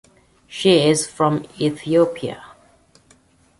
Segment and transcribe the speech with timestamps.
[0.47, 2.41] She is from Ethiopia.